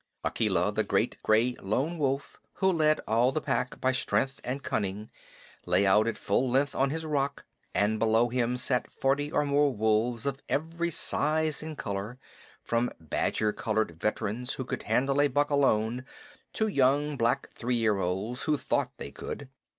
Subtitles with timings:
[0.25, 5.11] Akela, the great gray Lone Wolf, who led all the Pack by strength and cunning,
[5.67, 9.71] lay out at full length on his rock, and below him sat forty or more
[9.71, 12.17] wolves of every size and color,
[12.63, 16.03] from badger colored veterans who could handle a buck alone
[16.53, 19.49] to young black three year olds who thought they could.